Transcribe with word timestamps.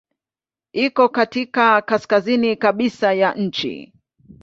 Iko 0.73 1.09
katika 1.09 1.81
kaskazini 1.81 2.55
kabisa 2.55 3.13
ya 3.13 3.33
nchi. 3.33 3.93